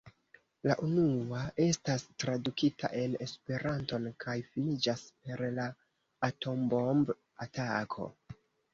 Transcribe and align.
La 0.69 0.75
unua 0.85 1.41
estas 1.65 2.05
tradukita 2.23 2.91
en 3.03 3.15
Esperanton 3.27 4.09
kaj 4.27 4.37
finiĝas 4.57 5.07
per 5.23 5.47
la 5.61 5.71
atombomb-atako. 6.33 8.15